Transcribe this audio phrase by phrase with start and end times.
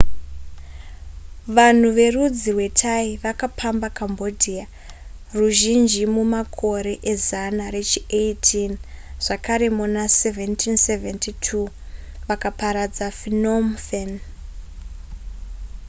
[1.55, 4.65] vanhu verudzi rwethai vakapamba cambodia
[5.37, 8.71] ruzhinji mumakore ezana rechi18
[9.25, 11.69] zvakare muna 1772
[12.27, 14.11] vakaparadza phnom phen